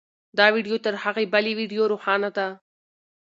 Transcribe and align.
دا 0.37 0.45
ویډیو 0.55 0.77
تر 0.85 0.93
هغې 1.03 1.25
بلې 1.33 1.53
ویډیو 1.59 1.83
روښانه 1.91 2.29
ده. 2.37 2.47